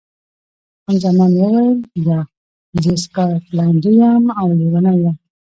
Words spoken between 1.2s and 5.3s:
وویل، یا، زه سکاټلنډۍ یم او لیونۍ یم.